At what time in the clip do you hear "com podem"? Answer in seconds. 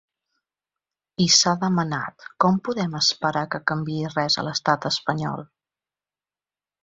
2.45-2.95